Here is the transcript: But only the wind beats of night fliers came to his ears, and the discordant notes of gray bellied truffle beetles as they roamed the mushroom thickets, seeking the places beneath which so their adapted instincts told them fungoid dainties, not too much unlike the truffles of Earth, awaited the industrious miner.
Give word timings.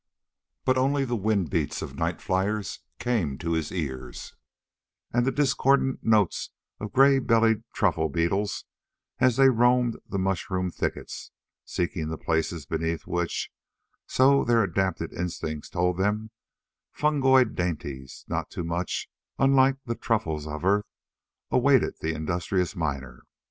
But 0.65 0.79
only 0.79 1.05
the 1.05 1.15
wind 1.15 1.51
beats 1.51 1.83
of 1.83 1.93
night 1.95 2.21
fliers 2.21 2.79
came 2.97 3.37
to 3.37 3.51
his 3.51 3.71
ears, 3.71 4.35
and 5.13 5.27
the 5.27 5.31
discordant 5.31 6.03
notes 6.03 6.49
of 6.79 6.91
gray 6.91 7.19
bellied 7.19 7.63
truffle 7.75 8.09
beetles 8.09 8.65
as 9.19 9.35
they 9.37 9.47
roamed 9.47 9.99
the 10.09 10.17
mushroom 10.17 10.71
thickets, 10.71 11.29
seeking 11.65 12.07
the 12.09 12.17
places 12.17 12.65
beneath 12.65 13.05
which 13.05 13.51
so 14.07 14.43
their 14.43 14.63
adapted 14.63 15.13
instincts 15.13 15.69
told 15.69 15.99
them 15.99 16.31
fungoid 16.91 17.53
dainties, 17.53 18.25
not 18.27 18.49
too 18.49 18.63
much 18.63 19.07
unlike 19.37 19.77
the 19.85 19.93
truffles 19.93 20.47
of 20.47 20.65
Earth, 20.65 20.87
awaited 21.51 21.93
the 21.99 22.15
industrious 22.15 22.75
miner. 22.75 23.21